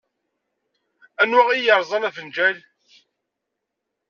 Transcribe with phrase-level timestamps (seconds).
[1.21, 2.57] Anwa i yerẓan afenǧal?